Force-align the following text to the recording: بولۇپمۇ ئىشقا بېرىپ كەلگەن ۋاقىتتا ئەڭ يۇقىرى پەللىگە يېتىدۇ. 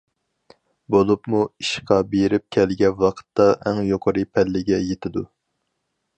بولۇپمۇ 0.95 1.41
ئىشقا 1.63 1.97
بېرىپ 2.13 2.47
كەلگەن 2.57 2.97
ۋاقىتتا 3.05 3.47
ئەڭ 3.59 3.83
يۇقىرى 3.91 4.27
پەللىگە 4.37 4.83
يېتىدۇ. 4.89 5.27